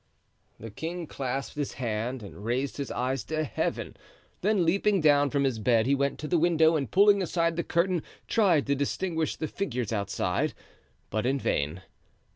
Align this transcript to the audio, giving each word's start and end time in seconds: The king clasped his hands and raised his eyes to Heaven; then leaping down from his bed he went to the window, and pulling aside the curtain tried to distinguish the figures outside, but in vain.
The 0.59 0.71
king 0.71 1.05
clasped 1.05 1.53
his 1.55 1.73
hands 1.73 2.23
and 2.23 2.43
raised 2.43 2.77
his 2.77 2.89
eyes 2.89 3.23
to 3.25 3.43
Heaven; 3.43 3.95
then 4.41 4.65
leaping 4.65 4.99
down 4.99 5.29
from 5.29 5.43
his 5.43 5.59
bed 5.59 5.85
he 5.85 5.93
went 5.93 6.17
to 6.21 6.27
the 6.27 6.39
window, 6.39 6.75
and 6.75 6.89
pulling 6.89 7.21
aside 7.21 7.55
the 7.55 7.61
curtain 7.61 8.01
tried 8.27 8.65
to 8.65 8.73
distinguish 8.73 9.35
the 9.35 9.47
figures 9.47 9.93
outside, 9.93 10.55
but 11.11 11.27
in 11.27 11.39
vain. 11.39 11.83